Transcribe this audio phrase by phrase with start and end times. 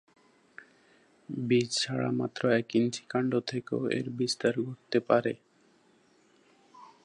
[1.29, 5.33] বীজ ছাড়া মাত্র এক ইঞ্চি কাণ্ড থেকেও এর বিস্তার ঘটতে পারে।